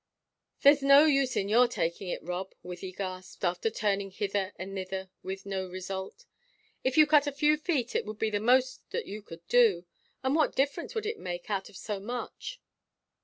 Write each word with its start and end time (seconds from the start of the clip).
"There's 0.63 0.81
no 0.81 1.05
use 1.05 1.37
in 1.37 1.47
your 1.47 1.67
taking 1.67 2.07
it, 2.09 2.23
Rob," 2.23 2.55
Wythie 2.65 2.91
gasped, 2.97 3.45
after 3.45 3.69
turning 3.69 4.09
hither 4.09 4.51
and 4.57 4.73
thither 4.73 5.11
with 5.21 5.45
no 5.45 5.67
result. 5.69 6.25
"If 6.83 6.97
you 6.97 7.05
cut 7.05 7.27
a 7.27 7.31
few 7.31 7.55
feet 7.55 7.93
it 7.95 8.03
would 8.07 8.17
be 8.17 8.31
the 8.31 8.39
most 8.39 8.81
that 8.89 9.05
you 9.05 9.21
could 9.21 9.47
do, 9.47 9.85
and 10.23 10.33
what 10.35 10.55
difference 10.55 10.95
would 10.95 11.05
it 11.05 11.19
make 11.19 11.51
out 11.51 11.69
of 11.69 11.77
so 11.77 11.99
much?" 11.99 12.59